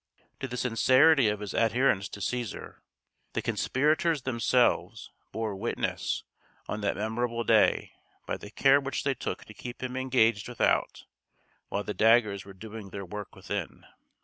To 0.39 0.47
the 0.47 0.57
sincerity 0.57 1.27
of 1.27 1.41
his 1.41 1.53
adherence 1.53 2.09
to 2.09 2.21
Cæsar, 2.21 2.77
the 3.33 3.41
conspirators 3.43 4.23
themselves 4.23 5.11
bore 5.31 5.55
witness 5.55 6.23
on 6.67 6.81
that 6.81 6.97
memorable 6.97 7.43
day, 7.43 7.91
by 8.25 8.37
the 8.37 8.49
care 8.49 8.81
which 8.81 9.03
they 9.03 9.13
took 9.13 9.45
to 9.45 9.53
keep 9.53 9.83
him 9.83 9.95
engaged 9.95 10.47
without, 10.49 11.05
while 11.69 11.83
the 11.83 11.93
daggers 11.93 12.45
were 12.45 12.53
doing 12.53 12.89
their 12.89 13.05
work 13.05 13.35
within. 13.35 13.85